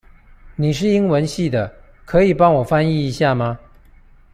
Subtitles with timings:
[0.55, 1.71] 你是英文系的，
[2.05, 3.59] 可以幫我翻譯一下嗎？